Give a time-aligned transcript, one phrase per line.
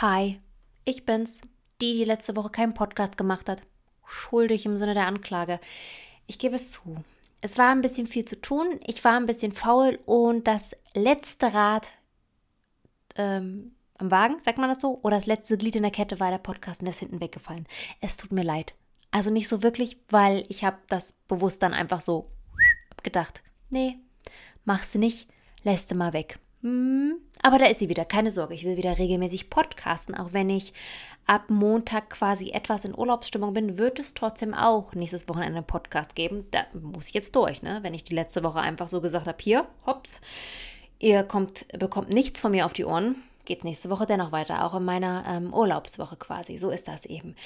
[0.00, 0.40] Hi,
[0.84, 1.40] ich bin's,
[1.80, 3.62] die, die letzte Woche keinen Podcast gemacht hat.
[4.04, 5.60] Schuldig im Sinne der Anklage.
[6.26, 6.96] Ich gebe es zu.
[7.40, 11.54] Es war ein bisschen viel zu tun, ich war ein bisschen faul und das letzte
[11.54, 11.92] Rad
[13.14, 14.98] ähm, am Wagen, sagt man das so?
[15.04, 17.68] Oder das letzte Glied in der Kette war der Podcast und der ist hinten weggefallen.
[18.00, 18.74] Es tut mir leid.
[19.12, 22.32] Also nicht so wirklich, weil ich habe das bewusst dann einfach so
[23.04, 23.44] gedacht.
[23.70, 23.98] Nee,
[24.64, 25.28] machst du nicht,
[25.62, 26.40] lässt mal weg.
[26.64, 30.48] Hm, aber da ist sie wieder, keine Sorge, ich will wieder regelmäßig podcasten, auch wenn
[30.48, 30.72] ich
[31.26, 36.14] ab Montag quasi etwas in Urlaubsstimmung bin, wird es trotzdem auch nächstes Wochenende einen Podcast
[36.14, 36.46] geben.
[36.52, 37.80] Da muss ich jetzt durch, ne?
[37.82, 40.22] Wenn ich die letzte Woche einfach so gesagt habe, hier, hops,
[40.98, 44.74] ihr kommt, bekommt nichts von mir auf die Ohren, geht nächste Woche dennoch weiter, auch
[44.74, 46.56] in meiner ähm, Urlaubswoche quasi.
[46.56, 47.36] So ist das eben.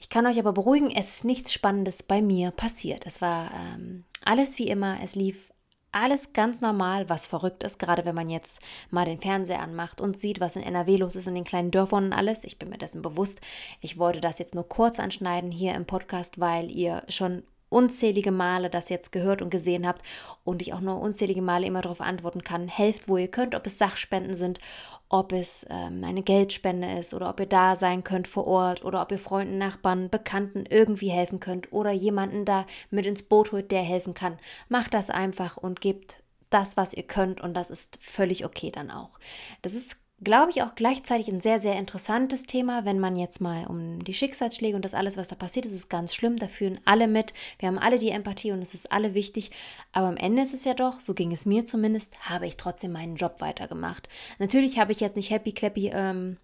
[0.00, 3.06] Ich kann euch aber beruhigen, es ist nichts Spannendes bei mir passiert.
[3.06, 5.52] Es war ähm, alles wie immer, es lief
[5.96, 8.60] alles ganz normal, was verrückt ist, gerade wenn man jetzt
[8.90, 12.06] mal den Fernseher anmacht und sieht, was in NRW los ist in den kleinen Dörfern
[12.06, 12.44] und alles.
[12.44, 13.40] Ich bin mir dessen bewusst.
[13.80, 18.70] Ich wollte das jetzt nur kurz anschneiden hier im Podcast, weil ihr schon unzählige Male
[18.70, 20.02] das jetzt gehört und gesehen habt
[20.44, 22.68] und ich auch nur unzählige Male immer darauf antworten kann.
[22.68, 24.60] Helft, wo ihr könnt, ob es Sachspenden sind,
[25.08, 29.02] ob es ähm, eine Geldspende ist oder ob ihr da sein könnt vor Ort oder
[29.02, 33.70] ob ihr Freunden, Nachbarn, Bekannten irgendwie helfen könnt oder jemanden da mit ins Boot holt,
[33.70, 34.38] der helfen kann.
[34.68, 38.90] Macht das einfach und gebt das, was ihr könnt und das ist völlig okay dann
[38.90, 39.18] auch.
[39.62, 43.66] Das ist glaube ich, auch gleichzeitig ein sehr, sehr interessantes Thema, wenn man jetzt mal
[43.66, 46.38] um die Schicksalsschläge und das alles, was da passiert ist, ist ganz schlimm.
[46.38, 47.34] Da fühlen alle mit.
[47.58, 49.50] Wir haben alle die Empathie und es ist alle wichtig.
[49.92, 52.92] Aber am Ende ist es ja doch, so ging es mir zumindest, habe ich trotzdem
[52.92, 54.08] meinen Job weitergemacht.
[54.38, 56.38] Natürlich habe ich jetzt nicht happy clappy ähm,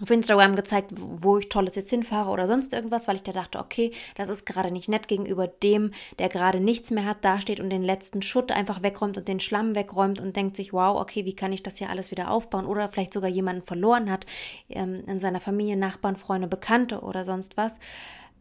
[0.00, 3.58] auf Instagram gezeigt, wo ich tolles jetzt hinfahre oder sonst irgendwas, weil ich da dachte,
[3.58, 7.70] okay, das ist gerade nicht nett gegenüber dem, der gerade nichts mehr hat, dasteht und
[7.70, 11.36] den letzten Schutt einfach wegräumt und den Schlamm wegräumt und denkt sich, wow, okay, wie
[11.36, 12.66] kann ich das hier alles wieder aufbauen?
[12.66, 14.24] Oder vielleicht sogar jemanden verloren hat
[14.70, 17.78] ähm, in seiner Familie, Nachbarn, Freunde, Bekannte oder sonst was.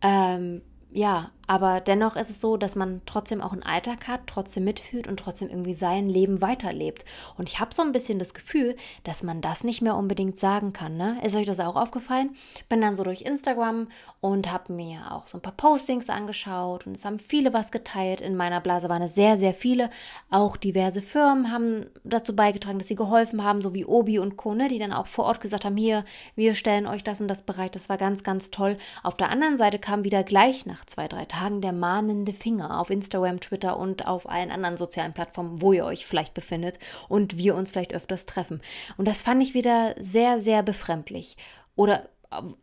[0.01, 4.63] Ähm, ja, aber dennoch ist es so, dass man trotzdem auch einen Alltag hat, trotzdem
[4.63, 7.03] mitfühlt und trotzdem irgendwie sein Leben weiterlebt.
[7.37, 10.71] Und ich habe so ein bisschen das Gefühl, dass man das nicht mehr unbedingt sagen
[10.71, 10.95] kann.
[10.95, 11.17] Ne?
[11.25, 12.29] Ist euch das auch aufgefallen?
[12.69, 13.89] Bin dann so durch Instagram
[14.21, 18.21] und habe mir auch so ein paar Postings angeschaut und es haben viele was geteilt.
[18.21, 19.89] In meiner Blase waren es sehr, sehr viele.
[20.29, 24.55] Auch diverse Firmen haben dazu beigetragen, dass sie geholfen haben, so wie Obi und Co.,
[24.55, 24.69] ne?
[24.69, 26.05] die dann auch vor Ort gesagt haben, hier,
[26.37, 27.75] wir stellen euch das und das bereit.
[27.75, 28.77] Das war ganz, ganz toll.
[29.03, 32.89] Auf der anderen Seite kam wieder gleich nach zwei, drei Tagen der mahnende Finger auf
[32.89, 36.77] Instagram, Twitter und auf allen anderen sozialen Plattformen, wo ihr euch vielleicht befindet
[37.09, 38.61] und wir uns vielleicht öfters treffen.
[38.97, 41.37] Und das fand ich wieder sehr, sehr befremdlich.
[41.75, 42.09] Oder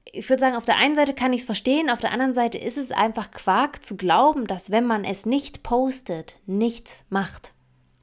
[0.04, 2.56] ich würde sagen, auf der einen Seite kann ich es verstehen, auf der anderen Seite
[2.58, 7.52] ist es einfach Quark zu glauben, dass wenn man es nicht postet, nichts macht.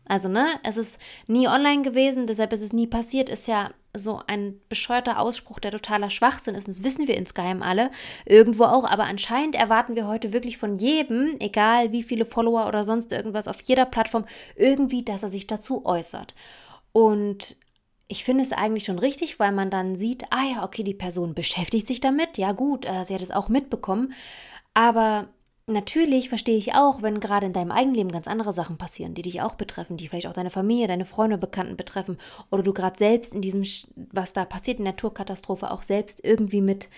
[0.08, 4.22] Also, ne, es ist nie online gewesen, deshalb ist es nie passiert, ist ja so
[4.28, 6.68] ein bescheuerter Ausspruch, der totaler Schwachsinn ist.
[6.68, 7.92] Und das wissen wir insgeheim alle,
[8.26, 8.86] irgendwo auch.
[8.86, 13.48] Aber anscheinend erwarten wir heute wirklich von jedem, egal wie viele Follower oder sonst irgendwas
[13.48, 16.36] auf jeder Plattform, irgendwie, dass er sich dazu äußert.
[16.92, 17.58] Und
[18.08, 21.34] ich finde es eigentlich schon richtig, weil man dann sieht, ah ja, okay, die Person
[21.34, 22.38] beschäftigt sich damit.
[22.38, 24.14] Ja gut, äh, sie hat es auch mitbekommen.
[24.74, 25.30] Aber
[25.68, 29.24] Natürlich verstehe ich auch, wenn gerade in deinem eigenen Leben ganz andere Sachen passieren, die
[29.24, 32.20] dich auch betreffen, die vielleicht auch deine Familie, deine Freunde, Bekannten betreffen,
[32.52, 33.66] oder du gerade selbst in diesem,
[34.12, 36.90] was da passiert, in der Naturkatastrophe, auch selbst irgendwie mit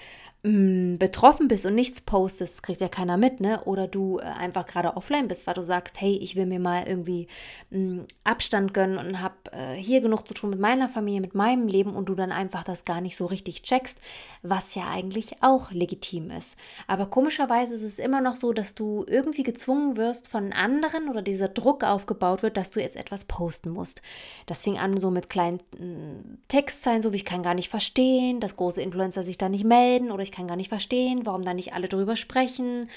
[0.47, 3.62] mh, mm, betroffen bist und nichts postest, kriegt ja keiner mit, ne?
[3.66, 6.88] Oder du äh, einfach gerade offline bist, weil du sagst, hey, ich will mir mal
[6.88, 7.28] irgendwie
[7.69, 11.36] mh, mm, Abstand gönnen und habe äh, hier genug zu tun mit meiner Familie, mit
[11.36, 14.00] meinem Leben und du dann einfach das gar nicht so richtig checkst,
[14.41, 16.57] was ja eigentlich auch legitim ist.
[16.88, 21.22] Aber komischerweise ist es immer noch so, dass du irgendwie gezwungen wirst von anderen oder
[21.22, 24.02] dieser Druck aufgebaut wird, dass du jetzt etwas posten musst.
[24.46, 28.40] Das fing an so mit kleinen mm, Textzeilen, so wie ich kann gar nicht verstehen,
[28.40, 31.53] dass große Influencer sich da nicht melden oder ich kann gar nicht verstehen, warum da
[31.53, 32.88] nicht alle drüber sprechen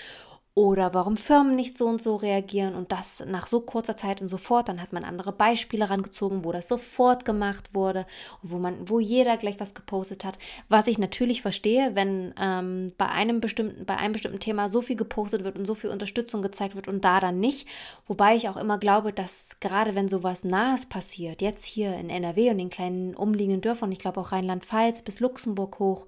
[0.54, 4.28] oder warum Firmen nicht so und so reagieren und das nach so kurzer Zeit und
[4.28, 4.68] sofort.
[4.68, 8.04] Dann hat man andere Beispiele rangezogen, wo das sofort gemacht wurde
[8.42, 10.38] und wo man, wo jeder gleich was gepostet hat.
[10.68, 14.96] Was ich natürlich verstehe, wenn ähm, bei einem bestimmten, bei einem bestimmten Thema so viel
[14.96, 17.68] gepostet wird und so viel Unterstützung gezeigt wird und da dann nicht.
[18.06, 22.50] Wobei ich auch immer glaube, dass gerade wenn sowas Nahes passiert, jetzt hier in NRW
[22.50, 26.06] und den kleinen umliegenden Dörfern, ich glaube auch Rheinland-Pfalz bis Luxemburg hoch,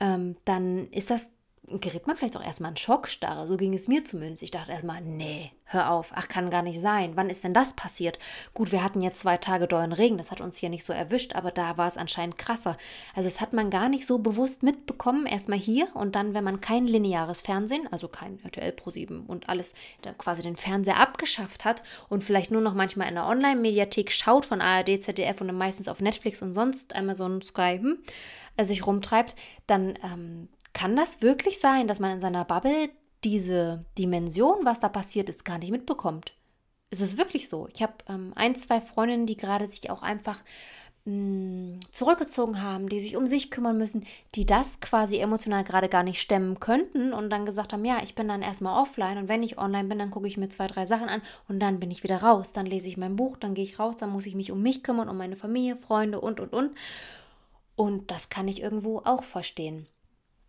[0.00, 1.32] ähm, dann ist das
[1.66, 3.46] gerät man vielleicht auch erstmal in Schockstarre.
[3.46, 4.42] So ging es mir zumindest.
[4.42, 7.12] Ich dachte erstmal, nee, hör auf, ach, kann gar nicht sein.
[7.14, 8.18] Wann ist denn das passiert?
[8.54, 11.36] Gut, wir hatten jetzt zwei Tage dollen Regen, das hat uns hier nicht so erwischt,
[11.36, 12.76] aber da war es anscheinend krasser.
[13.14, 16.60] Also das hat man gar nicht so bewusst mitbekommen, erstmal hier und dann, wenn man
[16.60, 19.74] kein lineares Fernsehen, also kein RTL Pro 7 und alles,
[20.18, 24.60] quasi den Fernseher abgeschafft hat und vielleicht nur noch manchmal in der Online-Mediathek schaut von
[24.60, 27.98] ARD, ZDF und dann meistens auf Netflix und sonst Amazon, Sky, hm,
[28.56, 29.36] äh, sich rumtreibt,
[29.66, 32.90] dann ähm, kann das wirklich sein, dass man in seiner Bubble
[33.24, 36.32] diese Dimension, was da passiert ist, gar nicht mitbekommt?
[36.90, 37.68] Es ist wirklich so.
[37.72, 40.42] Ich habe ähm, ein, zwei Freundinnen, die gerade sich auch einfach
[41.04, 45.88] mh, mm, zurückgezogen haben, die sich um sich kümmern müssen, die das quasi emotional gerade
[45.88, 49.28] gar nicht stemmen könnten und dann gesagt haben, ja, ich bin dann erstmal offline und
[49.28, 51.90] wenn ich online bin, dann gucke ich mir zwei, drei Sachen an und dann bin
[51.90, 52.52] ich wieder raus.
[52.52, 54.82] Dann lese ich mein Buch, dann gehe ich raus, dann muss ich mich um mich
[54.82, 56.76] kümmern, um meine Familie, Freunde und, und, und.
[57.76, 59.86] Und das kann ich irgendwo auch verstehen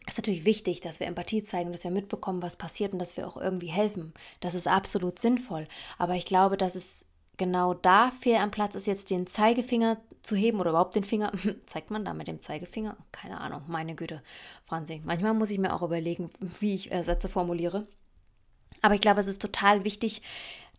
[0.08, 3.28] ist natürlich wichtig, dass wir Empathie zeigen, dass wir mitbekommen, was passiert und dass wir
[3.28, 4.14] auch irgendwie helfen.
[4.40, 5.68] Das ist absolut sinnvoll.
[5.98, 7.08] Aber ich glaube, dass es
[7.38, 11.32] genau da fehl am Platz ist, jetzt den Zeigefinger zu heben oder überhaupt den Finger.
[11.66, 12.98] Zeigt man da mit dem Zeigefinger?
[13.12, 14.22] Keine Ahnung, meine Güte,
[14.66, 15.02] Franzi.
[15.04, 17.88] Manchmal muss ich mir auch überlegen, wie ich äh, Sätze formuliere.
[18.82, 20.22] Aber ich glaube, es ist total wichtig,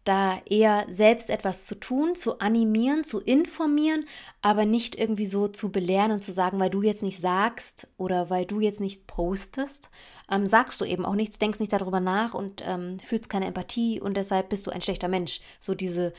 [0.04, 4.04] da eher selbst etwas zu tun, zu animieren, zu informieren,
[4.40, 8.28] aber nicht irgendwie so zu belehren und zu sagen, weil du jetzt nicht sagst oder
[8.28, 9.90] weil du jetzt nicht postest,
[10.31, 14.00] ähm, sagst du eben auch nichts, denkst nicht darüber nach und ähm, fühlst keine Empathie
[14.00, 15.40] und deshalb bist du ein schlechter Mensch.
[15.60, 16.12] So diese,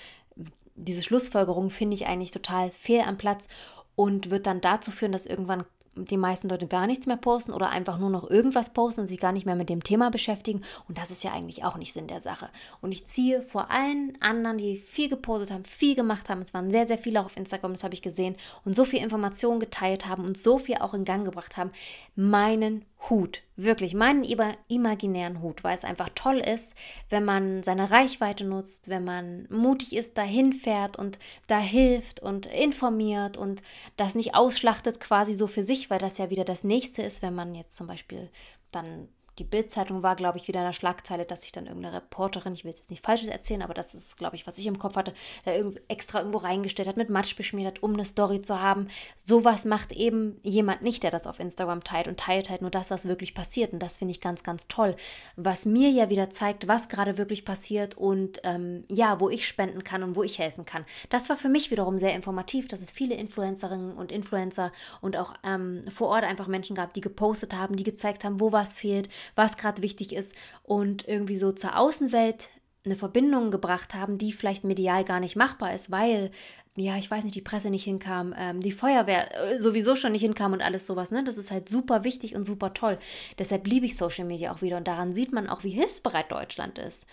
[0.75, 3.47] diese Schlussfolgerung finde ich eigentlich total fehl am Platz
[3.95, 5.65] und wird dann dazu führen, dass irgendwann
[5.95, 9.19] die meisten Leute gar nichts mehr posten oder einfach nur noch irgendwas posten und sich
[9.19, 10.61] gar nicht mehr mit dem Thema beschäftigen.
[10.87, 12.49] Und das ist ja eigentlich auch nicht Sinn der Sache.
[12.81, 16.71] Und ich ziehe vor allen anderen, die viel gepostet haben, viel gemacht haben, es waren
[16.71, 18.35] sehr, sehr viele auch auf Instagram, das habe ich gesehen,
[18.65, 21.71] und so viel Informationen geteilt haben und so viel auch in Gang gebracht haben,
[22.15, 23.41] meinen Hut.
[23.55, 24.23] Wirklich, meinen
[24.67, 26.75] imaginären Hut, weil es einfach toll ist,
[27.09, 32.45] wenn man seine Reichweite nutzt, wenn man mutig ist, dahin fährt und da hilft und
[32.45, 33.61] informiert und
[33.97, 37.35] das nicht ausschlachtet quasi so für sich, weil das ja wieder das nächste ist, wenn
[37.35, 38.29] man jetzt zum Beispiel
[38.71, 42.53] dann die Bildzeitung war, glaube ich, wieder in der Schlagzeile, dass sich dann irgendeine Reporterin,
[42.53, 44.95] ich will jetzt nicht Falsches erzählen, aber das ist, glaube ich, was ich im Kopf
[44.95, 45.13] hatte,
[45.43, 45.51] da
[45.87, 48.89] extra irgendwo reingestellt hat, mit Matsch beschmiert hat, um eine Story zu haben.
[49.25, 52.91] Sowas macht eben jemand nicht, der das auf Instagram teilt und teilt halt nur das,
[52.91, 53.73] was wirklich passiert.
[53.73, 54.95] Und das finde ich ganz, ganz toll.
[55.35, 59.83] Was mir ja wieder zeigt, was gerade wirklich passiert und ähm, ja, wo ich spenden
[59.83, 60.85] kann und wo ich helfen kann.
[61.09, 64.71] Das war für mich wiederum sehr informativ, dass es viele Influencerinnen und Influencer
[65.01, 68.51] und auch ähm, vor Ort einfach Menschen gab, die gepostet haben, die gezeigt haben, wo
[68.51, 72.49] was fehlt, was gerade wichtig ist und irgendwie so zur Außenwelt
[72.85, 76.31] eine Verbindung gebracht haben, die vielleicht medial gar nicht machbar ist, weil,
[76.75, 80.21] ja, ich weiß nicht, die Presse nicht hinkam, ähm, die Feuerwehr äh, sowieso schon nicht
[80.21, 81.23] hinkam und alles sowas, ne?
[81.23, 82.97] Das ist halt super wichtig und super toll.
[83.39, 86.77] Deshalb liebe ich Social Media auch wieder und daran sieht man auch, wie hilfsbereit Deutschland
[86.77, 87.07] ist.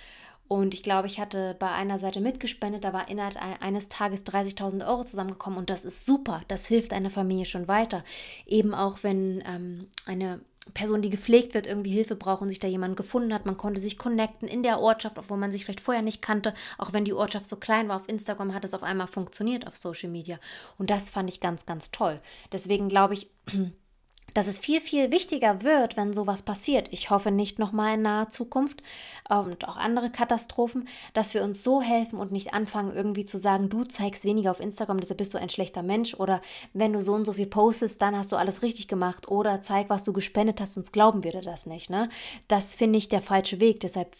[0.52, 4.84] Und ich glaube, ich hatte bei einer Seite mitgespendet, da war innerhalb eines Tages 30.000
[4.84, 6.42] Euro zusammengekommen und das ist super.
[6.48, 8.02] Das hilft einer Familie schon weiter.
[8.46, 10.40] Eben auch, wenn ähm, eine
[10.74, 13.46] Person, die gepflegt wird, irgendwie Hilfe braucht und sich da jemand gefunden hat.
[13.46, 16.52] Man konnte sich connecten in der Ortschaft, obwohl man sich vielleicht vorher nicht kannte.
[16.78, 19.76] Auch wenn die Ortschaft so klein war, auf Instagram hat es auf einmal funktioniert auf
[19.76, 20.40] Social Media.
[20.78, 22.18] Und das fand ich ganz, ganz toll.
[22.50, 23.30] Deswegen glaube ich,
[24.34, 26.88] dass es viel, viel wichtiger wird, wenn sowas passiert.
[26.90, 28.82] Ich hoffe nicht nochmal in naher Zukunft
[29.28, 33.68] und auch andere Katastrophen, dass wir uns so helfen und nicht anfangen, irgendwie zu sagen,
[33.68, 36.40] du zeigst weniger auf Instagram, deshalb bist du ein schlechter Mensch oder
[36.72, 39.88] wenn du so und so viel postest, dann hast du alles richtig gemacht oder zeig,
[39.90, 41.90] was du gespendet hast, sonst glauben wir dir das nicht.
[41.90, 42.08] Ne?
[42.48, 43.80] Das finde ich der falsche Weg.
[43.80, 44.16] Deshalb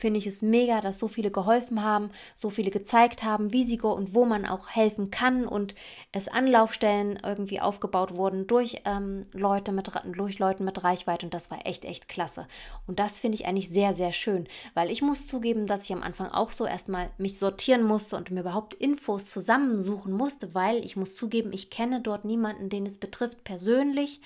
[0.00, 3.80] finde ich es mega, dass so viele geholfen haben, so viele gezeigt haben, wie sie
[3.80, 5.74] und wo man auch helfen kann und
[6.12, 11.50] es Anlaufstellen irgendwie aufgebaut wurden durch ähm, Leute mit durch Leuten mit Reichweite und das
[11.50, 12.46] war echt echt klasse.
[12.86, 16.02] Und das finde ich eigentlich sehr sehr schön, weil ich muss zugeben, dass ich am
[16.02, 20.96] Anfang auch so erstmal mich sortieren musste und mir überhaupt Infos zusammensuchen musste, weil ich
[20.96, 24.20] muss zugeben, ich kenne dort niemanden, den es betrifft persönlich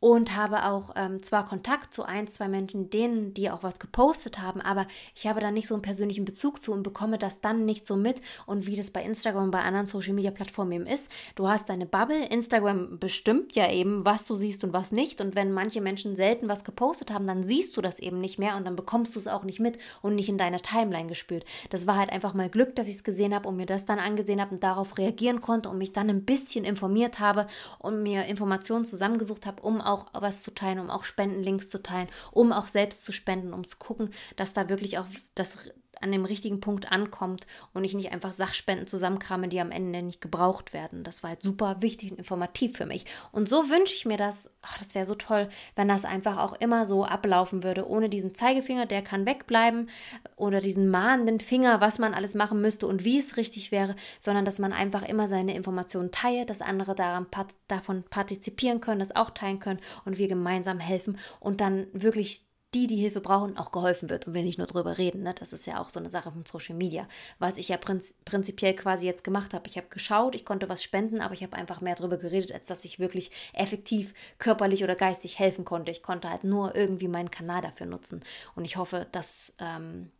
[0.00, 4.38] und habe auch ähm, zwar Kontakt zu ein, zwei Menschen, denen, die auch was gepostet
[4.40, 7.64] haben, aber ich habe da nicht so einen persönlichen Bezug zu und bekomme das dann
[7.64, 10.86] nicht so mit und wie das bei Instagram und bei anderen Social Media Plattformen eben
[10.86, 11.10] ist.
[11.34, 15.34] Du hast deine Bubble, Instagram bestimmt ja eben, was du siehst und was nicht und
[15.34, 18.64] wenn manche Menschen selten was gepostet haben, dann siehst du das eben nicht mehr und
[18.64, 21.44] dann bekommst du es auch nicht mit und nicht in deine Timeline gespürt.
[21.70, 23.98] Das war halt einfach mal Glück, dass ich es gesehen habe und mir das dann
[23.98, 27.48] angesehen habe und darauf reagieren konnte und mich dann ein bisschen informiert habe
[27.80, 32.08] und mir Informationen zusammengesucht habe, um auch was zu teilen, um auch Spendenlinks zu teilen,
[32.30, 36.24] um auch selbst zu spenden, um zu gucken, dass da wirklich auch das an dem
[36.24, 41.04] richtigen Punkt ankommt und ich nicht einfach Sachspenden zusammenkrame, die am Ende nicht gebraucht werden.
[41.04, 43.04] Das war halt super wichtig und informativ für mich.
[43.32, 46.54] Und so wünsche ich mir das, ach, das wäre so toll, wenn das einfach auch
[46.54, 49.88] immer so ablaufen würde, ohne diesen Zeigefinger, der kann wegbleiben,
[50.36, 54.44] oder diesen mahnenden Finger, was man alles machen müsste und wie es richtig wäre, sondern
[54.44, 57.26] dass man einfach immer seine Informationen teilt, dass andere daran,
[57.66, 62.47] davon partizipieren können, das auch teilen können und wir gemeinsam helfen und dann wirklich
[62.78, 65.22] die, die Hilfe brauchen, auch geholfen wird und wir nicht nur drüber reden.
[65.22, 65.34] Ne?
[65.34, 67.08] Das ist ja auch so eine Sache von Social Media,
[67.38, 69.68] was ich ja prinz prinzipiell quasi jetzt gemacht habe.
[69.68, 72.66] Ich habe geschaut, ich konnte was spenden, aber ich habe einfach mehr darüber geredet, als
[72.66, 75.90] dass ich wirklich effektiv körperlich oder geistig helfen konnte.
[75.90, 78.22] Ich konnte halt nur irgendwie meinen Kanal dafür nutzen.
[78.54, 80.10] Und ich hoffe, dass, ähm,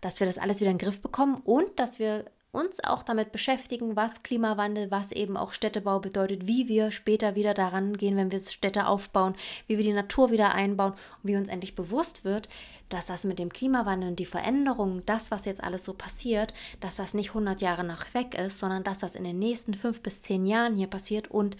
[0.00, 3.32] dass wir das alles wieder in den Griff bekommen und dass wir uns auch damit
[3.32, 8.30] beschäftigen, was Klimawandel, was eben auch Städtebau bedeutet, wie wir später wieder daran gehen, wenn
[8.30, 9.34] wir Städte aufbauen,
[9.66, 12.50] wie wir die Natur wieder einbauen und wie uns endlich bewusst wird,
[12.90, 16.96] dass das mit dem Klimawandel und die Veränderungen, das, was jetzt alles so passiert, dass
[16.96, 20.20] das nicht 100 Jahre nach weg ist, sondern dass das in den nächsten fünf bis
[20.20, 21.56] zehn Jahren hier passiert und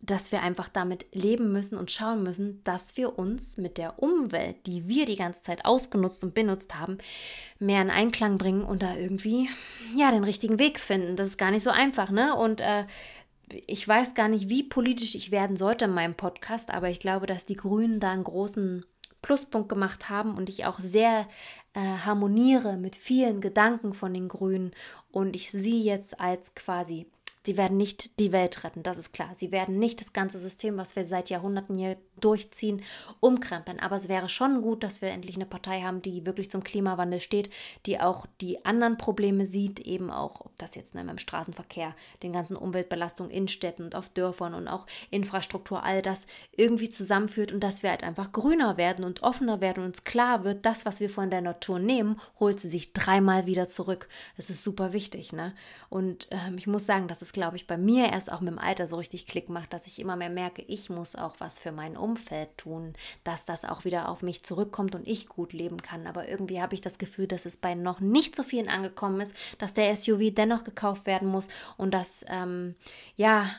[0.00, 4.66] dass wir einfach damit leben müssen und schauen müssen, dass wir uns mit der Umwelt,
[4.66, 6.98] die wir die ganze Zeit ausgenutzt und benutzt haben,
[7.58, 9.48] mehr in Einklang bringen und da irgendwie
[9.96, 11.16] ja den richtigen Weg finden.
[11.16, 12.36] Das ist gar nicht so einfach, ne?
[12.36, 12.84] Und äh,
[13.48, 17.26] ich weiß gar nicht, wie politisch ich werden sollte in meinem Podcast, aber ich glaube,
[17.26, 18.84] dass die Grünen da einen großen
[19.22, 21.26] Pluspunkt gemacht haben und ich auch sehr
[21.74, 24.72] äh, harmoniere mit vielen Gedanken von den Grünen
[25.10, 27.06] und ich sie jetzt als quasi
[27.46, 29.30] Sie werden nicht die Welt retten, das ist klar.
[29.36, 32.82] Sie werden nicht das ganze System, was wir seit Jahrhunderten hier durchziehen,
[33.20, 33.78] umkrempeln.
[33.78, 37.20] Aber es wäre schon gut, dass wir endlich eine Partei haben, die wirklich zum Klimawandel
[37.20, 37.50] steht,
[37.86, 42.32] die auch die anderen Probleme sieht, eben auch, ob das jetzt ne, im Straßenverkehr, den
[42.32, 46.26] ganzen Umweltbelastungen in Städten und auf Dörfern und auch Infrastruktur, all das
[46.56, 50.42] irgendwie zusammenführt und dass wir halt einfach grüner werden und offener werden und uns klar
[50.42, 54.08] wird, das, was wir von der Natur nehmen, holt sie sich dreimal wieder zurück.
[54.36, 55.54] Das ist super wichtig, ne?
[55.90, 58.58] Und ähm, ich muss sagen, das ist glaube ich, bei mir erst auch mit dem
[58.58, 61.70] Alter so richtig Klick macht, dass ich immer mehr merke, ich muss auch was für
[61.70, 66.06] mein Umfeld tun, dass das auch wieder auf mich zurückkommt und ich gut leben kann.
[66.06, 69.36] Aber irgendwie habe ich das Gefühl, dass es bei noch nicht so vielen angekommen ist,
[69.58, 72.74] dass der SUV dennoch gekauft werden muss und dass, ähm,
[73.16, 73.50] ja,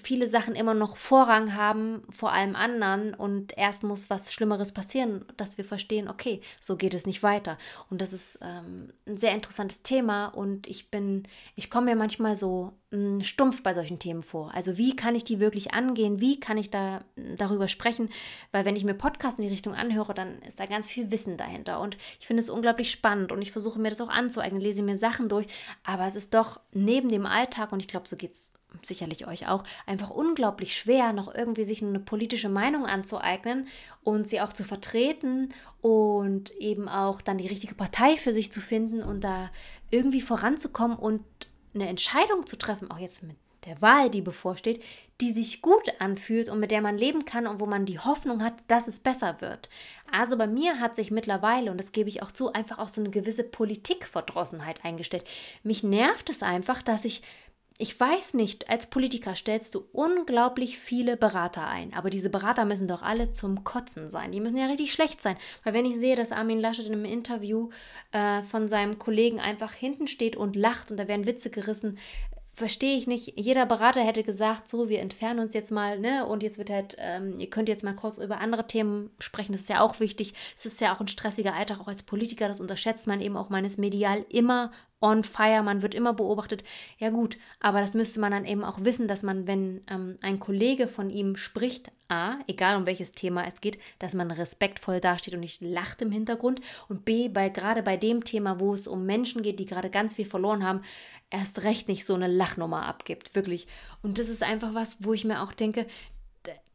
[0.00, 5.24] viele Sachen immer noch Vorrang haben vor allem anderen und erst muss was Schlimmeres passieren,
[5.36, 7.58] dass wir verstehen, okay, so geht es nicht weiter.
[7.90, 12.36] Und das ist ähm, ein sehr interessantes Thema und ich bin, ich komme mir manchmal
[12.36, 14.52] so mh, mm, stumpf bei solchen Themen vor.
[14.54, 16.20] Also wie kann ich die wirklich angehen?
[16.20, 17.04] Wie kann ich da
[17.36, 18.10] darüber sprechen?
[18.52, 21.36] Weil wenn ich mir Podcasts in die Richtung anhöre, dann ist da ganz viel Wissen
[21.36, 24.82] dahinter und ich finde es unglaublich spannend und ich versuche mir das auch anzueignen, lese
[24.82, 25.46] mir Sachen durch,
[25.84, 28.52] aber es ist doch neben dem Alltag und ich glaube, so geht es
[28.82, 33.66] sicherlich euch auch, einfach unglaublich schwer, noch irgendwie sich eine politische Meinung anzueignen
[34.04, 38.60] und sie auch zu vertreten und eben auch dann die richtige Partei für sich zu
[38.60, 39.50] finden und da
[39.90, 41.24] irgendwie voranzukommen und
[41.74, 44.82] eine Entscheidung zu treffen, auch jetzt mit der Wahl, die bevorsteht,
[45.20, 48.42] die sich gut anfühlt und mit der man leben kann und wo man die Hoffnung
[48.42, 49.68] hat, dass es besser wird.
[50.10, 53.00] Also bei mir hat sich mittlerweile, und das gebe ich auch zu, einfach auch so
[53.00, 55.24] eine gewisse Politikverdrossenheit eingestellt.
[55.64, 57.22] Mich nervt es einfach, dass ich
[57.80, 62.88] ich weiß nicht, als Politiker stellst du unglaublich viele Berater ein, aber diese Berater müssen
[62.88, 64.32] doch alle zum Kotzen sein.
[64.32, 65.36] Die müssen ja richtig schlecht sein.
[65.62, 67.70] Weil wenn ich sehe, dass Armin Laschet in einem Interview
[68.10, 71.98] äh, von seinem Kollegen einfach hinten steht und lacht und da werden Witze gerissen,
[72.58, 73.38] verstehe ich nicht.
[73.38, 76.26] Jeder Berater hätte gesagt, so, wir entfernen uns jetzt mal, ne?
[76.26, 79.52] Und jetzt wird halt, ähm, ihr könnt jetzt mal kurz über andere Themen sprechen.
[79.52, 80.34] Das ist ja auch wichtig.
[80.58, 82.48] Es ist ja auch ein stressiger Alltag, auch als Politiker.
[82.48, 86.64] Das unterschätzt man eben auch meines medial immer on fire, man wird immer beobachtet.
[86.98, 90.40] Ja gut, aber das müsste man dann eben auch wissen, dass man, wenn ähm, ein
[90.40, 95.34] Kollege von ihm spricht, A, egal um welches Thema es geht, dass man respektvoll dasteht
[95.34, 96.60] und nicht lacht im Hintergrund.
[96.88, 100.14] Und B, bei, gerade bei dem Thema, wo es um Menschen geht, die gerade ganz
[100.14, 100.80] viel verloren haben,
[101.30, 103.66] erst recht nicht so eine Lachnummer abgibt, wirklich.
[104.02, 105.86] Und das ist einfach was, wo ich mir auch denke,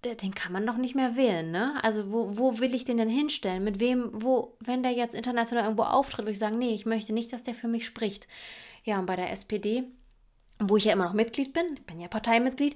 [0.04, 1.82] den kann man doch nicht mehr wählen, ne?
[1.84, 3.64] Also wo, wo will ich den denn hinstellen?
[3.64, 7.14] Mit wem, wo, wenn der jetzt international irgendwo auftritt, würde ich sagen, nee, ich möchte
[7.14, 8.28] nicht, dass der für mich spricht.
[8.84, 9.86] Ja, und bei der SPD,
[10.60, 12.76] wo ich ja immer noch Mitglied bin, ich bin ja Parteimitglied,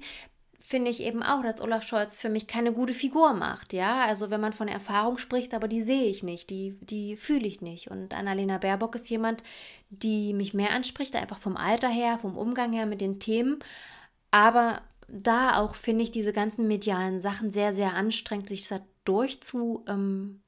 [0.60, 4.04] finde ich eben auch, dass Olaf Scholz für mich keine gute Figur macht, ja?
[4.04, 7.60] Also wenn man von Erfahrung spricht, aber die sehe ich nicht, die, die fühle ich
[7.60, 7.90] nicht.
[7.90, 9.42] Und Annalena Baerbock ist jemand,
[9.90, 13.60] die mich mehr anspricht, einfach vom Alter her, vom Umgang her mit den Themen,
[14.30, 19.84] aber da auch finde ich diese ganzen medialen Sachen sehr, sehr anstrengend, sich da durchzu
[19.88, 20.42] ähm,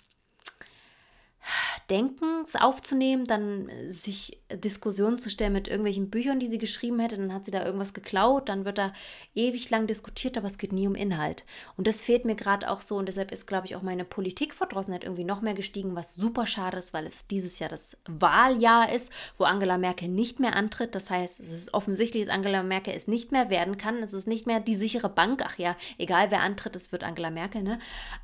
[1.91, 7.17] Denkens aufzunehmen, dann äh, sich Diskussionen zu stellen mit irgendwelchen Büchern, die sie geschrieben hätte.
[7.17, 8.93] Dann hat sie da irgendwas geklaut, dann wird da
[9.35, 11.45] ewig lang diskutiert, aber es geht nie um Inhalt.
[11.77, 15.05] Und das fehlt mir gerade auch so und deshalb ist, glaube ich, auch meine Politikverdrossenheit
[15.05, 19.13] irgendwie noch mehr gestiegen, was super schade ist, weil es dieses Jahr das Wahljahr ist,
[19.37, 20.95] wo Angela Merkel nicht mehr antritt.
[20.95, 24.03] Das heißt, es ist offensichtlich, dass Angela Merkel es nicht mehr werden kann.
[24.03, 25.43] Es ist nicht mehr die sichere Bank.
[25.45, 27.79] Ach ja, egal wer antritt, es wird Angela Merkel, ne?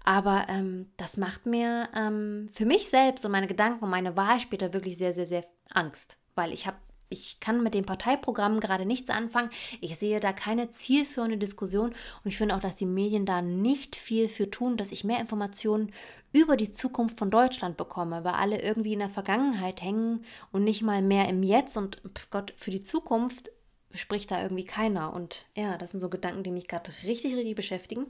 [0.05, 4.41] Aber ähm, das macht mir ähm, für mich selbst und meine Gedanken und meine Wahl
[4.41, 6.77] später wirklich sehr, sehr, sehr Angst, weil ich habe
[7.09, 9.51] ich kann mit dem Parteiprogramm gerade nichts anfangen.
[9.81, 11.91] Ich sehe da keine zielführende Diskussion.
[11.91, 15.21] Und ich finde auch, dass die Medien da nicht viel für tun, dass ich mehr
[15.21, 15.93] Informationen
[16.33, 20.83] über die Zukunft von Deutschland bekomme, weil alle irgendwie in der Vergangenheit hängen und nicht
[20.83, 21.77] mal mehr im Jetzt.
[21.77, 23.53] Und Gott, für die Zukunft
[23.95, 25.13] spricht da irgendwie keiner.
[25.13, 28.07] Und ja, das sind so Gedanken, die mich gerade richtig, richtig beschäftigen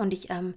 [0.00, 0.54] und ich ähm,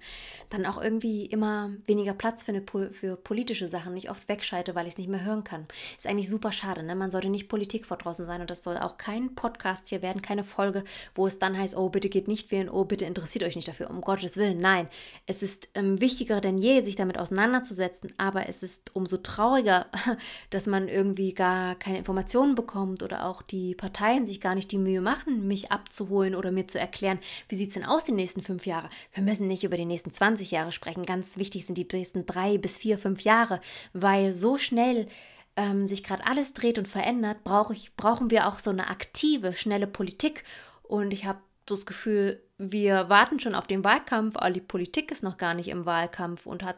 [0.49, 4.87] dann auch irgendwie immer weniger Platz finde für politische Sachen und ich oft wegschalte, weil
[4.87, 5.67] ich es nicht mehr hören kann.
[5.97, 6.95] Ist eigentlich super schade, ne?
[6.95, 10.83] Man sollte nicht politikverdrossen sein und das soll auch kein Podcast hier werden, keine Folge,
[11.15, 13.89] wo es dann heißt, oh, bitte geht nicht wählen, oh, bitte interessiert euch nicht dafür,
[13.89, 14.59] um Gottes Willen.
[14.59, 14.87] Nein,
[15.25, 19.87] es ist ähm, wichtiger denn je, sich damit auseinanderzusetzen, aber es ist umso trauriger,
[20.49, 24.77] dass man irgendwie gar keine Informationen bekommt oder auch die Parteien sich gar nicht die
[24.77, 27.19] Mühe machen, mich abzuholen oder mir zu erklären,
[27.49, 28.89] wie sieht es denn aus die nächsten fünf Jahre.
[29.13, 31.07] Wir müssen nicht über die nächsten 20 Jahre sprechen.
[31.07, 33.61] Ganz wichtig sind die nächsten drei bis vier, fünf Jahre,
[33.91, 35.07] weil so schnell
[35.55, 39.53] ähm, sich gerade alles dreht und verändert, brauch ich, brauchen wir auch so eine aktive,
[39.53, 40.43] schnelle Politik.
[40.83, 45.23] Und ich habe das Gefühl, wir warten schon auf den Wahlkampf, aber die Politik ist
[45.23, 46.77] noch gar nicht im Wahlkampf und hat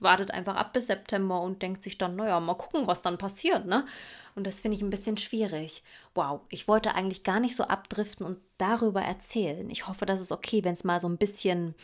[0.00, 3.66] wartet einfach ab bis September und denkt sich dann, naja, mal gucken, was dann passiert,
[3.66, 3.86] ne?
[4.34, 5.82] Und das finde ich ein bisschen schwierig.
[6.14, 9.68] Wow, ich wollte eigentlich gar nicht so abdriften und darüber erzählen.
[9.70, 11.74] Ich hoffe, das ist okay, wenn es mal so ein bisschen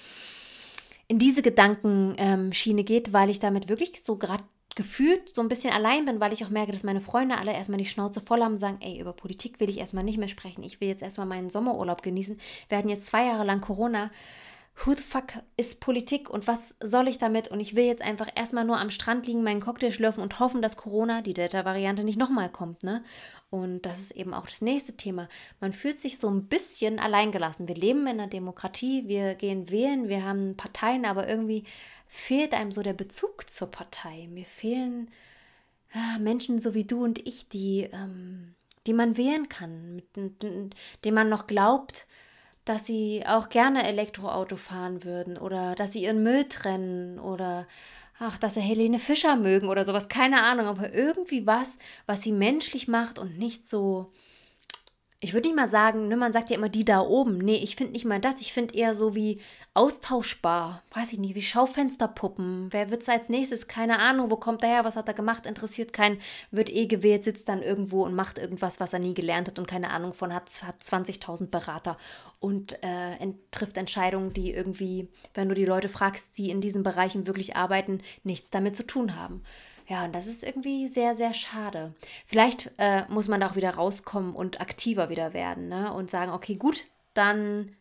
[1.08, 4.44] in diese Gedankenschiene ähm, geht, weil ich damit wirklich so gerade
[4.78, 7.78] gefühlt so ein bisschen allein bin, weil ich auch merke, dass meine Freunde alle erstmal
[7.78, 10.62] die Schnauze voll haben und sagen, ey, über Politik will ich erstmal nicht mehr sprechen.
[10.62, 12.38] Ich will jetzt erstmal meinen Sommerurlaub genießen.
[12.68, 14.12] Wir hatten jetzt zwei Jahre lang Corona
[14.84, 17.48] who the fuck ist Politik und was soll ich damit?
[17.48, 20.62] Und ich will jetzt einfach erstmal nur am Strand liegen, meinen Cocktail schlürfen und hoffen,
[20.62, 23.02] dass Corona, die Delta-Variante, nicht nochmal kommt, ne?
[23.50, 25.28] Und das ist eben auch das nächste Thema.
[25.58, 27.66] Man fühlt sich so ein bisschen alleingelassen.
[27.66, 31.64] Wir leben in einer Demokratie, wir gehen wählen, wir haben Parteien, aber irgendwie
[32.08, 34.26] fehlt einem so der Bezug zur Partei.
[34.30, 35.10] Mir fehlen
[35.92, 38.54] ah, Menschen so wie du und ich, die, ähm,
[38.86, 42.06] die man wählen kann, mit, denen man noch glaubt,
[42.64, 47.66] dass sie auch gerne Elektroauto fahren würden oder dass sie ihren Müll trennen oder
[48.18, 52.32] ach, dass sie Helene Fischer mögen oder sowas, keine Ahnung, aber irgendwie was, was sie
[52.32, 54.12] menschlich macht und nicht so
[55.20, 57.38] ich würde nicht mal sagen, ne, man sagt ja immer die da oben.
[57.38, 58.40] Nee, ich finde nicht mal das.
[58.40, 59.40] Ich finde eher so wie
[59.74, 60.84] austauschbar.
[60.94, 62.68] Weiß ich nicht, wie Schaufensterpuppen.
[62.70, 63.66] Wer wird es als nächstes?
[63.66, 64.84] Keine Ahnung, wo kommt er her?
[64.84, 65.46] Was hat er gemacht?
[65.46, 66.20] Interessiert keinen.
[66.52, 69.66] Wird eh gewählt, sitzt dann irgendwo und macht irgendwas, was er nie gelernt hat und
[69.66, 70.62] keine Ahnung von hat.
[70.62, 71.96] Hat 20.000 Berater
[72.38, 77.26] und äh, trifft Entscheidungen, die irgendwie, wenn du die Leute fragst, die in diesen Bereichen
[77.26, 79.42] wirklich arbeiten, nichts damit zu tun haben.
[79.88, 81.94] Ja, und das ist irgendwie sehr, sehr schade.
[82.26, 85.92] Vielleicht äh, muss man da auch wieder rauskommen und aktiver wieder werden ne?
[85.92, 87.74] und sagen, okay, gut, dann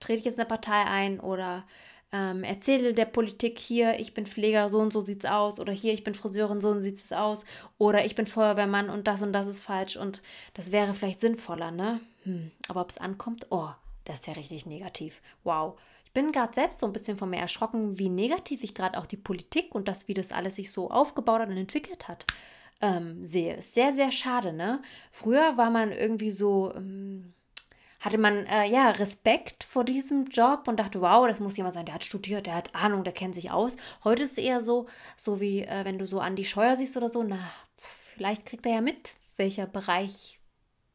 [0.00, 1.64] trete ich jetzt eine Partei ein oder
[2.12, 5.92] ähm, erzähle der Politik hier, ich bin Pfleger, so und so sieht's aus oder hier,
[5.92, 7.44] ich bin Friseurin, so und so sieht's aus
[7.78, 10.22] oder ich bin Feuerwehrmann und das und das ist falsch und
[10.54, 12.00] das wäre vielleicht sinnvoller, ne?
[12.24, 12.50] Hm.
[12.66, 13.68] Aber ob es ankommt, oh,
[14.04, 15.22] das ist ja richtig negativ.
[15.44, 15.78] Wow.
[16.10, 19.06] Ich bin gerade selbst so ein bisschen von mir erschrocken, wie negativ ich gerade auch
[19.06, 22.26] die Politik und das, wie das alles sich so aufgebaut und entwickelt hat,
[22.80, 23.54] ähm, sehe.
[23.58, 24.82] Ist sehr, sehr schade, ne?
[25.12, 26.74] Früher war man irgendwie so.
[26.74, 27.32] Ähm,
[28.00, 31.86] hatte man äh, ja Respekt vor diesem Job und dachte, wow, das muss jemand sein,
[31.86, 33.76] der hat studiert, der hat Ahnung, der kennt sich aus.
[34.02, 36.96] Heute ist es eher so, so wie äh, wenn du so an die Scheuer siehst
[36.96, 37.38] oder so, na,
[37.76, 40.39] vielleicht kriegt er ja mit, welcher Bereich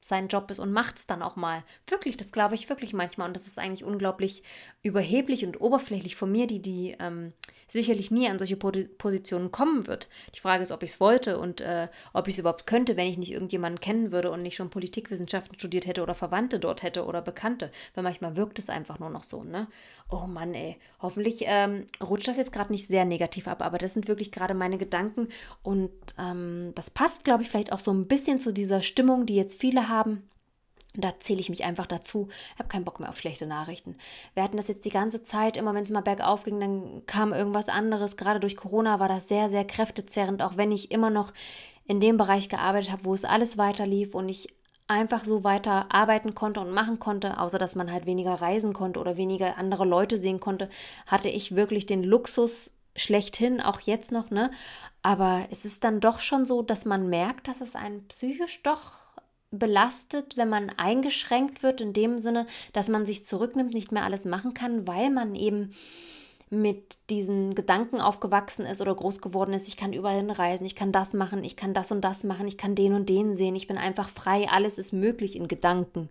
[0.07, 1.63] sein Job ist und macht es dann auch mal.
[1.87, 3.27] Wirklich, das glaube ich wirklich manchmal.
[3.27, 4.43] Und das ist eigentlich unglaublich
[4.83, 7.33] überheblich und oberflächlich von mir, die, die ähm,
[7.67, 10.09] sicherlich nie an solche Positionen kommen wird.
[10.35, 13.07] Die Frage ist, ob ich es wollte und äh, ob ich es überhaupt könnte, wenn
[13.07, 17.05] ich nicht irgendjemanden kennen würde und nicht schon Politikwissenschaften studiert hätte oder Verwandte dort hätte
[17.05, 17.71] oder Bekannte.
[17.93, 19.67] Weil manchmal wirkt es einfach nur noch so, ne?
[20.09, 20.77] Oh Mann, ey.
[21.01, 24.53] Hoffentlich ähm, rutscht das jetzt gerade nicht sehr negativ ab, aber das sind wirklich gerade
[24.53, 25.29] meine Gedanken
[25.63, 29.35] und ähm, das passt, glaube ich, vielleicht auch so ein bisschen zu dieser Stimmung, die
[29.35, 30.23] jetzt viele haben
[30.97, 32.29] da zähle ich mich einfach dazu.
[32.53, 33.95] Ich habe keinen Bock mehr auf schlechte Nachrichten.
[34.33, 37.33] Wir hatten das jetzt die ganze Zeit, immer wenn es mal bergauf ging, dann kam
[37.33, 38.17] irgendwas anderes.
[38.17, 41.33] Gerade durch Corona war das sehr, sehr kräftezerrend, auch wenn ich immer noch
[41.85, 44.55] in dem Bereich gearbeitet habe, wo es alles weiter lief und ich
[44.87, 48.99] einfach so weiter arbeiten konnte und machen konnte, außer dass man halt weniger reisen konnte
[48.99, 50.69] oder weniger andere Leute sehen konnte,
[51.07, 54.51] hatte ich wirklich den Luxus, schlechthin, auch jetzt noch, ne?
[55.01, 59.04] Aber es ist dann doch schon so, dass man merkt, dass es einen psychisch doch
[59.59, 64.25] belastet, wenn man eingeschränkt wird, in dem Sinne, dass man sich zurücknimmt, nicht mehr alles
[64.25, 65.73] machen kann, weil man eben
[66.49, 70.91] mit diesen Gedanken aufgewachsen ist oder groß geworden ist, ich kann überall hinreisen, ich kann
[70.91, 73.67] das machen, ich kann das und das machen, ich kann den und den sehen, ich
[73.67, 76.09] bin einfach frei, alles ist möglich in Gedanken.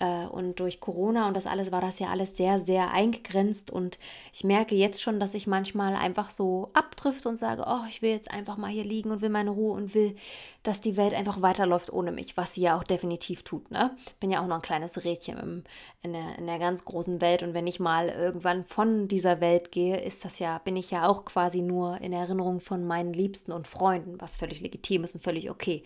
[0.00, 3.70] Äh, und durch Corona und das alles war das ja alles sehr, sehr eingegrenzt.
[3.70, 3.98] Und
[4.32, 8.10] ich merke jetzt schon, dass ich manchmal einfach so abtrifft und sage, oh, ich will
[8.10, 10.16] jetzt einfach mal hier liegen und will meine Ruhe und will,
[10.62, 13.70] dass die Welt einfach weiterläuft ohne mich, was sie ja auch definitiv tut.
[13.70, 13.94] Ne?
[14.20, 15.64] Bin ja auch noch ein kleines Rädchen im,
[16.02, 17.42] in, der, in der ganz großen Welt.
[17.42, 21.06] Und wenn ich mal irgendwann von dieser Welt gehe, ist das ja, bin ich ja
[21.06, 25.22] auch quasi nur in Erinnerung von meinen Liebsten und Freunden, was völlig legitim ist und
[25.22, 25.84] völlig okay.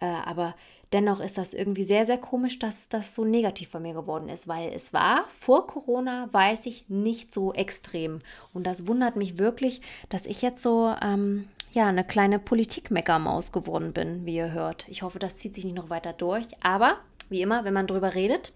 [0.00, 0.54] Äh, aber
[0.94, 4.46] dennoch ist das irgendwie sehr, sehr komisch, dass das so negativ bei mir geworden ist,
[4.46, 8.20] weil es war vor Corona, weiß ich, nicht so extrem.
[8.54, 13.92] Und das wundert mich wirklich, dass ich jetzt so, ähm, ja, eine kleine Politik-Meckermaus geworden
[13.92, 14.86] bin, wie ihr hört.
[14.88, 16.46] Ich hoffe, das zieht sich nicht noch weiter durch.
[16.62, 18.52] Aber, wie immer, wenn man drüber redet,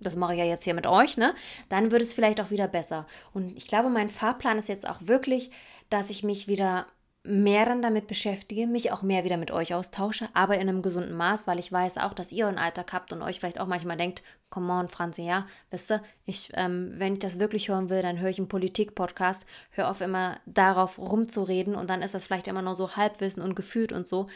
[0.00, 1.34] das mache ich ja jetzt hier mit euch, ne?
[1.68, 3.06] Dann wird es vielleicht auch wieder besser.
[3.34, 5.50] Und ich glaube, mein Fahrplan ist jetzt auch wirklich,
[5.90, 6.86] dass ich mich wieder
[7.24, 11.16] mehr dann damit beschäftige, mich auch mehr wieder mit euch austausche, aber in einem gesunden
[11.16, 13.96] Maß, weil ich weiß auch, dass ihr einen Alltag habt und euch vielleicht auch manchmal
[13.96, 18.02] denkt, come on, Franzi, ja, wisst ihr, ich, ähm, wenn ich das wirklich hören will,
[18.02, 22.48] dann höre ich einen Politik-Podcast, höre auf immer darauf rumzureden und dann ist das vielleicht
[22.48, 24.26] immer nur so Halbwissen und gefühlt und so.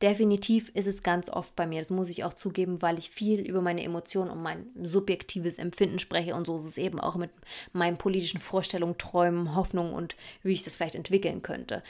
[0.00, 3.40] Definitiv ist es ganz oft bei mir, das muss ich auch zugeben, weil ich viel
[3.40, 7.30] über meine Emotionen und mein subjektives Empfinden spreche und so ist es eben auch mit
[7.72, 11.82] meinen politischen Vorstellungen, Träumen, Hoffnungen und wie ich das vielleicht entwickeln könnte.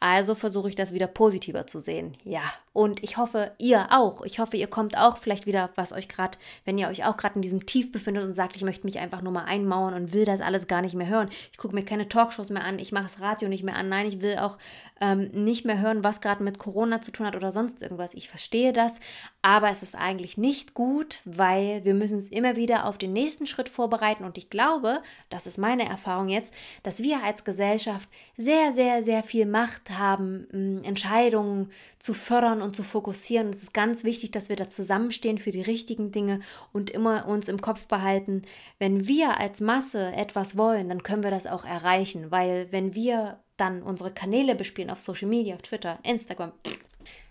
[0.00, 2.16] Also versuche ich das wieder positiver zu sehen.
[2.24, 4.20] Ja, und ich hoffe, ihr auch.
[4.20, 6.36] Ich hoffe, ihr kommt auch vielleicht wieder, was euch gerade,
[6.66, 9.22] wenn ihr euch auch gerade in diesem Tief befindet und sagt, ich möchte mich einfach
[9.22, 11.30] nur mal einmauern und will das alles gar nicht mehr hören.
[11.52, 13.88] Ich gucke mir keine Talkshows mehr an, ich mache das Radio nicht mehr an.
[13.88, 14.58] Nein, ich will auch
[15.00, 18.12] ähm, nicht mehr hören, was gerade mit Corona zu tun hat oder sonst irgendwas.
[18.12, 19.00] Ich verstehe das,
[19.40, 23.46] aber es ist eigentlich nicht gut, weil wir müssen uns immer wieder auf den nächsten
[23.46, 24.24] Schritt vorbereiten.
[24.24, 29.22] Und ich glaube, das ist meine Erfahrung jetzt, dass wir als Gesellschaft sehr, sehr, sehr
[29.22, 33.48] viel Macht haben, Entscheidungen zu fördern und zu fokussieren.
[33.48, 36.40] es ist ganz wichtig, dass wir da zusammenstehen für die richtigen Dinge
[36.72, 38.42] und immer uns im Kopf behalten,
[38.78, 43.40] wenn wir als Masse etwas wollen, dann können wir das auch erreichen, weil wenn wir
[43.56, 46.52] dann unsere Kanäle bespielen auf Social Media, auf Twitter, Instagram,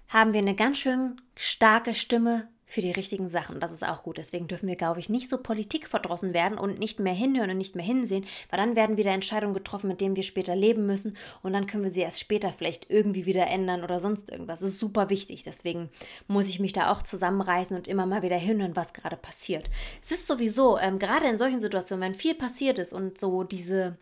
[0.07, 3.61] haben wir eine ganz schön starke Stimme für die richtigen Sachen.
[3.61, 4.17] Das ist auch gut.
[4.17, 7.77] Deswegen dürfen wir, glaube ich, nicht so politikverdrossen werden und nicht mehr hinhören und nicht
[7.77, 11.53] mehr hinsehen, weil dann werden wieder Entscheidungen getroffen, mit denen wir später leben müssen und
[11.53, 14.59] dann können wir sie erst später vielleicht irgendwie wieder ändern oder sonst irgendwas.
[14.59, 15.43] Das ist super wichtig.
[15.43, 15.89] Deswegen
[16.27, 19.69] muss ich mich da auch zusammenreißen und immer mal wieder hinhören, was gerade passiert.
[20.03, 23.97] Es ist sowieso, ähm, gerade in solchen Situationen, wenn viel passiert ist und so diese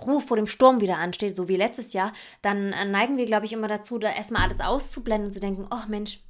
[0.00, 3.44] Ruhe vor dem Sturm wieder ansteht, so wie letztes Jahr, dann äh, neigen wir, glaube
[3.44, 6.20] ich, immer dazu, da erstmal alles auszublenden und zu denken, oh Mensch,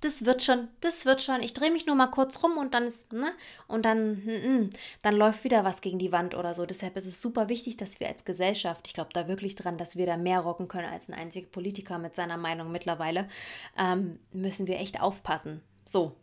[0.00, 1.42] das wird schon, das wird schon.
[1.42, 3.32] Ich drehe mich nur mal kurz rum und dann ist, ne?
[3.66, 4.70] Und dann, mm, mm,
[5.02, 6.66] dann läuft wieder was gegen die Wand oder so.
[6.66, 9.96] Deshalb ist es super wichtig, dass wir als Gesellschaft, ich glaube da wirklich dran, dass
[9.96, 13.28] wir da mehr rocken können als ein einziger Politiker mit seiner Meinung mittlerweile,
[13.76, 15.62] ähm, müssen wir echt aufpassen.
[15.84, 16.14] So,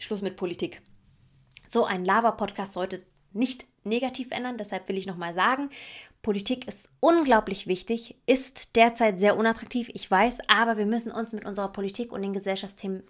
[0.00, 0.82] Schluss mit Politik.
[1.68, 3.04] So ein Lava-Podcast sollte
[3.34, 4.58] nicht negativ ändern.
[4.58, 5.70] Deshalb will ich nochmal sagen,
[6.22, 11.44] Politik ist unglaublich wichtig, ist derzeit sehr unattraktiv, ich weiß, aber wir müssen uns mit
[11.44, 13.02] unserer Politik und den Gesellschaftsthemen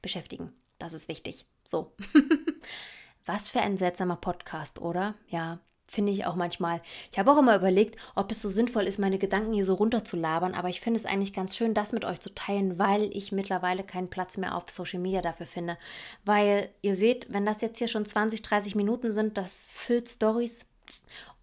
[0.00, 0.52] beschäftigen.
[0.78, 1.46] Das ist wichtig.
[1.68, 1.92] So.
[3.26, 5.14] Was für ein seltsamer Podcast, oder?
[5.28, 6.80] Ja, Finde ich auch manchmal.
[7.12, 10.54] Ich habe auch immer überlegt, ob es so sinnvoll ist, meine Gedanken hier so runterzulabern,
[10.54, 13.84] aber ich finde es eigentlich ganz schön, das mit euch zu teilen, weil ich mittlerweile
[13.84, 15.76] keinen Platz mehr auf Social Media dafür finde.
[16.24, 20.66] Weil ihr seht, wenn das jetzt hier schon 20, 30 Minuten sind, das füllt Stories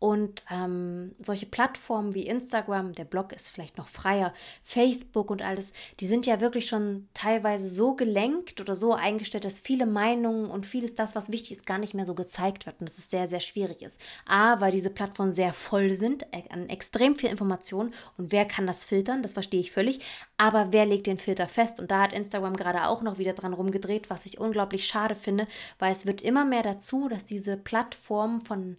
[0.02, 4.34] und ähm, solche Plattformen wie Instagram, der Blog ist vielleicht noch freier,
[4.64, 9.60] Facebook und alles, die sind ja wirklich schon teilweise so gelenkt oder so eingestellt, dass
[9.60, 12.90] viele Meinungen und vieles das, was wichtig ist, gar nicht mehr so gezeigt wird und
[12.90, 14.02] dass es sehr, sehr schwierig ist.
[14.26, 18.66] A, weil diese Plattformen sehr voll sind äh, an extrem viel Information und wer kann
[18.66, 20.00] das filtern, das verstehe ich völlig,
[20.36, 21.80] aber wer legt den Filter fest?
[21.80, 25.46] Und da hat Instagram gerade auch noch wieder dran rumgedreht, was ich unglaublich schade finde,
[25.78, 28.78] weil es wird immer mehr dazu, dass diese Plattformen von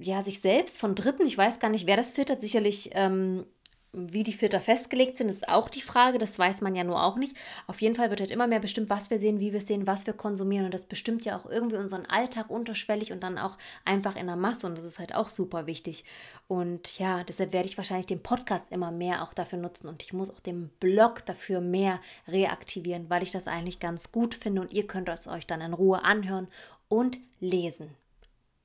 [0.00, 3.44] ja, sich selbst von Dritten, ich weiß gar nicht, wer das filtert, sicherlich ähm,
[3.92, 7.16] wie die Filter festgelegt sind, ist auch die Frage, das weiß man ja nur auch
[7.16, 7.36] nicht.
[7.66, 10.06] Auf jeden Fall wird halt immer mehr bestimmt, was wir sehen, wie wir sehen, was
[10.06, 14.14] wir konsumieren und das bestimmt ja auch irgendwie unseren Alltag unterschwellig und dann auch einfach
[14.14, 16.04] in der Masse und das ist halt auch super wichtig.
[16.46, 20.12] Und ja, deshalb werde ich wahrscheinlich den Podcast immer mehr auch dafür nutzen und ich
[20.12, 24.72] muss auch den Blog dafür mehr reaktivieren, weil ich das eigentlich ganz gut finde und
[24.72, 26.46] ihr könnt es euch dann in Ruhe anhören
[26.88, 27.90] und lesen.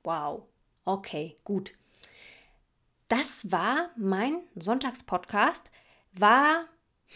[0.03, 0.43] Wow.
[0.85, 1.73] Okay, gut.
[3.07, 5.69] das war mein Sonntagspodcast.
[6.13, 6.65] War,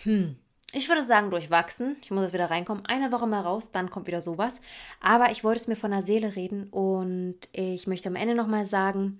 [0.03, 0.35] hm,
[0.73, 1.97] ich würde sagen, durchwachsen.
[2.01, 2.85] Ich muss jetzt wieder reinkommen.
[2.85, 4.61] Eine Woche mal raus, dann kommt wieder sowas.
[5.01, 8.65] Aber ich wollte es mir von der Seele reden und ich möchte am Ende nochmal
[8.65, 9.19] sagen,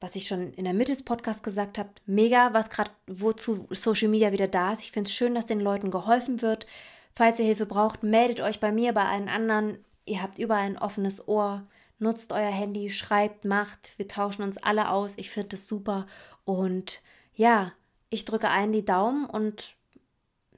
[0.00, 4.08] was ich schon in der Mitte des Podcasts gesagt habe, mega, was gerade, wozu Social
[4.08, 4.82] Media wieder da ist.
[4.82, 6.66] Ich finde es schön, dass den Leuten geholfen wird.
[7.14, 9.78] Falls ihr Hilfe braucht, meldet euch bei mir, bei allen anderen.
[10.04, 11.66] Ihr habt überall ein offenes Ohr.
[11.98, 13.98] Nutzt euer Handy, schreibt, macht.
[13.98, 15.14] Wir tauschen uns alle aus.
[15.16, 16.06] Ich finde das super.
[16.44, 17.02] Und
[17.34, 17.72] ja,
[18.10, 19.74] ich drücke allen die Daumen und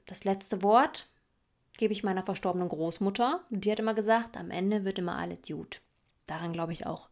[0.05, 1.07] das letzte Wort
[1.77, 3.41] gebe ich meiner verstorbenen Großmutter.
[3.49, 5.81] Die hat immer gesagt, am Ende wird immer alles gut.
[6.27, 7.09] Daran glaube ich auch.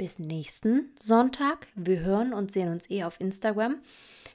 [0.00, 1.66] Bis nächsten Sonntag.
[1.74, 3.82] Wir hören und sehen uns eh auf Instagram.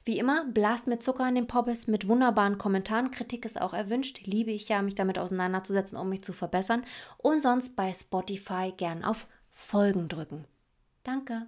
[0.04, 3.10] Wie immer, blast mit Zucker in den Poppes mit wunderbaren Kommentaren.
[3.10, 4.28] Kritik ist auch erwünscht.
[4.28, 6.86] Liebe ich ja, mich damit auseinanderzusetzen, um mich zu verbessern.
[7.18, 10.46] Und sonst bei Spotify gern auf Folgen drücken.
[11.02, 11.48] Danke.